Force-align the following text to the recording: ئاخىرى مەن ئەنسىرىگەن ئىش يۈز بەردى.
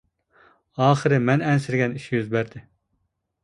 ئاخىرى 0.85 1.21
مەن 1.27 1.45
ئەنسىرىگەن 1.51 1.95
ئىش 2.01 2.11
يۈز 2.17 2.35
بەردى. 2.35 2.67